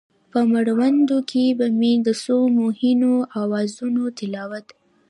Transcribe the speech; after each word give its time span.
په 0.31 0.39
مړوند 0.51 1.09
کې 1.29 1.43
به 1.57 1.67
مې 1.79 1.93
د 2.07 2.09
څو 2.23 2.37
مهینو 2.59 3.13
اوازونو 3.41 4.03
تلاوت، 4.17 4.67